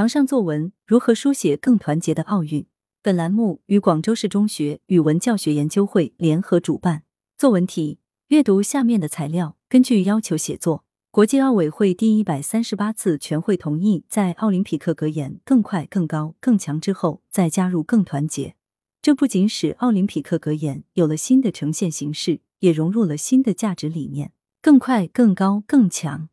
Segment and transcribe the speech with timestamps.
[0.00, 2.64] 堂上作文如何书写更团结的奥运？
[3.02, 7.02] 本栏目与广州市中学语文教学研究会联合主办。
[7.36, 10.86] 作文题：阅读下面的材料，根据要求写作。
[11.10, 18.54] 国际奥委会第一百三十八次全会同意，在奥林匹克格言“更快、更高、更强”之后，再加入“更团结”。
[19.02, 24.32] 这不仅使奥林匹克格言有了新的呈现形式，也融入了新的价值理念。
[24.62, 26.30] 更快、更高、更强，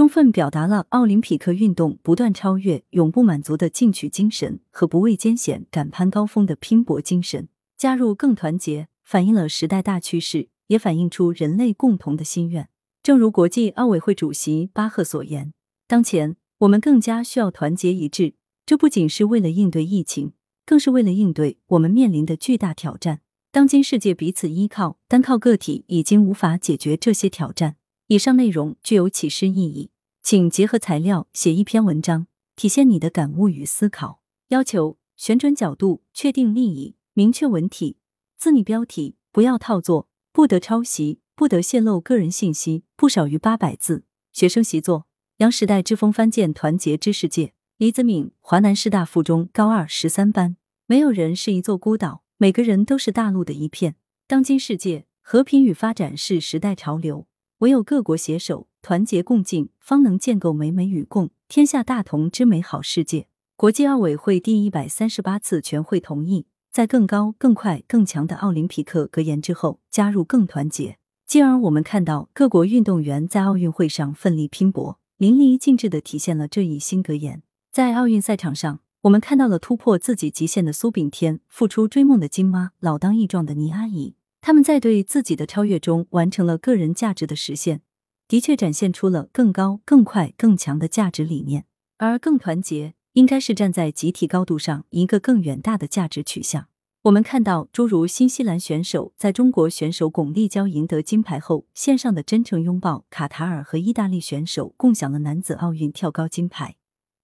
[0.00, 7.48] 充分表达了奥林匹克运动不断超越、永不满足的进取精神和不畏艰险、敢攀高峰的拼搏精神。
[7.76, 12.70] 加入“更团结”，反映了时代大趋势，也反映出人类共同的心愿。
[13.02, 15.52] 正如国际奥委会主席巴赫所言，
[15.86, 18.32] 当前我们更加需要团结一致。
[18.64, 20.32] 这不仅是为了应对疫情，
[20.64, 23.20] 更是为了应对我们面临的巨大挑战。
[23.52, 27.76] 当今世界彼此依靠，单靠个体已经无法解决这些挑战。
[28.10, 34.20] 以上内容具有启示意义，请结合材料写一篇文章，体现你的感悟与思考。
[34.48, 37.98] 要求：选准角度，确定立意，明确文体，
[38.36, 41.20] 自拟标题，不要套作，不得抄袭。
[41.36, 44.02] 不得泄露个人信息，不少于八百字。
[44.32, 47.52] 学生习作：杨时代之风帆建团结之世界。
[47.76, 50.56] 李子敏，华南师大附中高二十三班。
[50.86, 53.94] 没有人是一座孤岛，每个人都是大陆的一片。
[54.26, 57.28] 当今世界，和平与发展是时代潮流，
[57.60, 63.26] 唯有各国携手，团结共进，方能建构美美与共、天下大同之美好世界。
[63.54, 70.96] 国际奥委会第一百三十八次全会同意，在更高、更快、更强的奥林匹克格言之后，加入更团结。
[71.26, 77.42] 进而，我们看到各国运动员在奥运会上奋力拼搏，淋漓尽致的体现了这一新格言。
[77.70, 84.14] 在奥运赛场上，我们看到了突破自己极限的苏炳添，付出追梦的金妈，老当益壮的倪阿姨。
[84.40, 87.82] 他们在对自己的超越中，完成了个人价值的实现，
[88.26, 91.66] 的确展现出了更高、更快、更强的价值理念。
[91.98, 96.68] 而更团结，应该是站在集体高度上，一个更远大的价值取向。
[97.02, 106.76] 我们看到，诸如新西兰选手在中国选手巩立姣赢得金牌后线上的真诚拥抱；卡塔尔和意大利选手共享了男子奥运跳高金牌，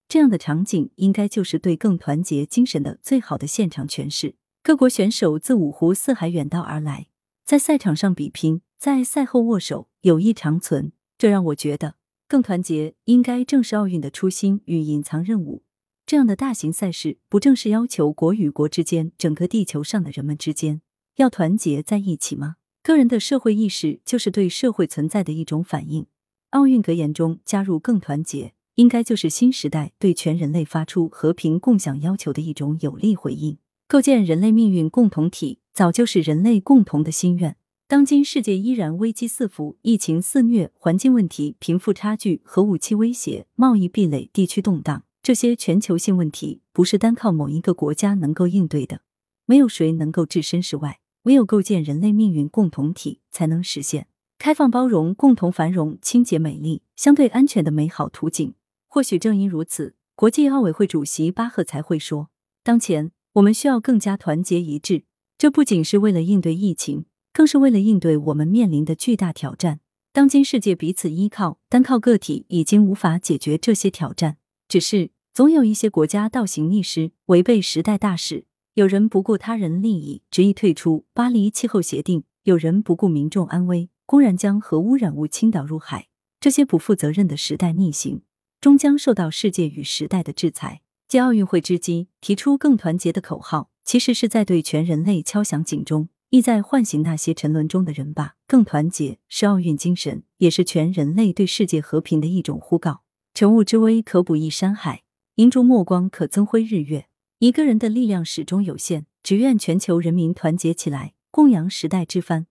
[0.08, 4.36] 这样的场景应该就是对更团结精神的最好的现场诠释。
[4.66, 7.06] 各国选手自五湖四海远道而来，
[7.44, 10.90] 在赛场上比拼，在赛后握手，友谊长存。
[11.16, 11.94] 这让我觉得，
[12.26, 15.62] 更团结应该正是奥运的初心与隐藏任务。
[16.04, 20.80] 这样的大型赛事，不正是要求国与国之间、整个地球上的人们之间
[21.14, 22.56] 要团结在一起吗？
[22.82, 26.08] 个人的社会意识就是对社会存在的一种反应。
[26.50, 33.58] 奥运格言中加入“更团结”，应该就是新时代对全人类发出和平共享要求的一种有力回应。
[33.88, 37.56] 构建人类命运共同体，早就是人类共同的心愿。
[37.86, 45.04] 当今世界依然危机四伏，疫情肆虐，环境问题、贫富差距、核武器威胁、贸易壁垒、地区动荡。
[45.22, 49.02] 这些全球性问题不是单靠某一个国家能够应对的，
[49.44, 58.52] 没有谁能够置身事外，唯有构建人类命运共同体，才能实现开放包容、共同繁荣、清洁美丽、相对安全的美好图景。
[58.88, 62.30] 或许正因如此，国际奥委会主席巴赫才会说
[62.64, 65.04] ：“当前我们需要更加团结一致，
[65.36, 69.80] 这不仅是为了应对疫情，更是为了应对我们面临的巨大挑战。
[70.12, 74.38] 当今世界彼此依靠，单靠个体已经无法解决这些挑战，
[74.68, 86.08] 只是。”总有一些国家倒行逆施，违背时代大势；有人不顾他人利益，执意退出巴黎气候协定；有人不顾民众安危，公然将核污染物倾倒入海。
[86.40, 88.22] 这些不负责任的时代逆行，
[88.62, 90.80] 终将受到世界与时代的制裁。
[91.08, 98.34] 借奥运会之机，提出更团结的口号，其实是在对全人类敲响警钟，意在唤醒那些沉沦中的人吧。
[98.48, 103.02] 更团结是奥运精神，也是全人类对世界和平的一种呼告。
[103.34, 105.04] 乘雾之威，可补一山海。
[105.36, 107.06] 银烛末光可增辉日月。
[107.38, 112.46] 一个人的力量始终有限，只愿全球人民团结起来，供扬时代之帆，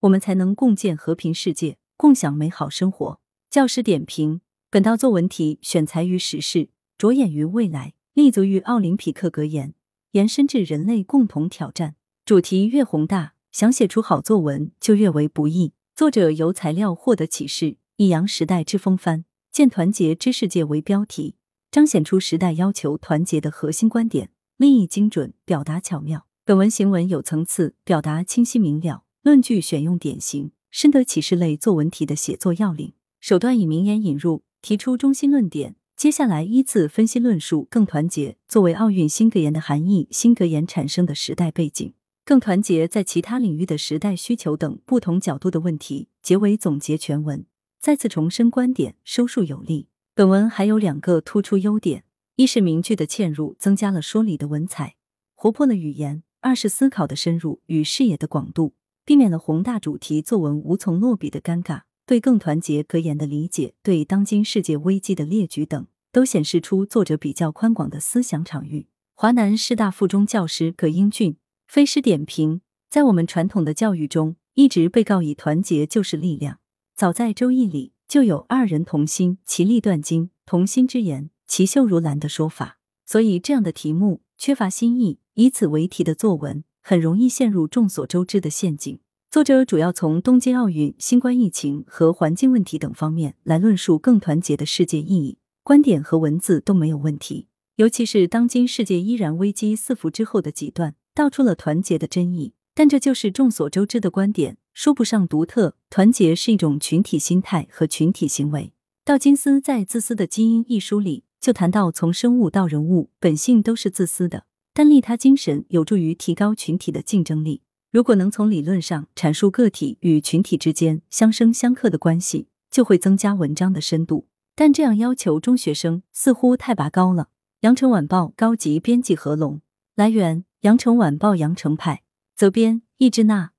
[0.00, 3.20] 我们才能共建和平世界，共享美好生活。
[3.50, 4.40] 教师点评：
[4.70, 9.74] 本道作文题选材于时事，着眼于未来，立足于奥林匹克格言，
[10.10, 11.94] 延伸至人类共同挑战。
[12.24, 15.72] 主题越宏大，想写出好作文就越为不易。
[15.94, 21.36] 作者由材料获得启示，以扬时代之风帆，建团结之世界为标题。
[21.70, 26.26] 彰显出时代要求团结的核心观点，立意精准，表达巧妙。
[26.44, 32.94] 本文行文有层次，表达清晰明了，论据选用典型，深得启示类作文题的写作要领。
[33.20, 35.76] 手段以名言引入，提出中心论点。
[35.98, 41.92] 接下来依次分析论述“更团结”作为奥运新格言的含义、新格言产生的时代背景、
[42.24, 46.06] 更团结在其他领域的时代需求等不同角度的问题。
[46.22, 47.44] 结尾总结全文，
[47.80, 49.88] 再次重申观点，收束有力。
[50.14, 52.04] 本文还有两个突出优点：
[52.36, 54.94] 一是明句的嵌入增加了说理的文采，
[55.34, 58.74] 活泼了语言；二是思考的深入与视野的广度，
[59.04, 61.80] 避免了宏大主题作文无从落笔的尴尬。
[62.08, 68.86] 对更团结格言的理解，对当今世界危机的列举等，都显示出作者比较宽广的思想场域。
[69.12, 76.60] 华南师大附中教师葛英俊飞诗点评：在我们传统的教育中，一直被告以团结就是力量。
[76.96, 82.78] 早在《周易》里就有“二人同心，其利断金；同心之言，其秀如兰”的说法。
[83.04, 88.98] 所以，这样的题目缺乏新意，以此为题的作文很容易陷入众所周知的陷阱。
[89.30, 97.46] 作者主要从东京奥运、新冠疫情和环境问题等方面来论述更团结的世界意义，观点和文字都没有问题。
[97.76, 102.54] 尤其是当今世界依然危机四伏之后的几段，道出了团结的真意。
[102.74, 105.76] 但这就是众所周知的观点，说不上独特。
[105.90, 108.72] 团结是一种群体心态和群体行为。
[109.04, 117.60] 道金斯在《自私的基因》一书里就谈到，从生物到人物，本性都是自私的，但利他精神有助于提高群体的竞争力。
[117.90, 124.26] 如果能从理论上阐述个体与群体之间相生相克的关系，就会增加文章的深度。
[124.54, 127.28] 但这样要求中学生似乎太拔高了。
[127.60, 129.62] 羊城晚报高级编辑何龙，
[129.94, 132.02] 来源：羊城晚报羊城派，
[132.36, 133.52] 责编：易志娜。